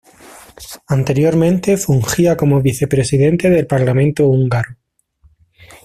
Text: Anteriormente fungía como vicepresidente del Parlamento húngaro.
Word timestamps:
Anteriormente 0.87 1.77
fungía 1.77 2.35
como 2.35 2.59
vicepresidente 2.59 3.51
del 3.51 3.67
Parlamento 3.67 4.25
húngaro. 4.27 4.77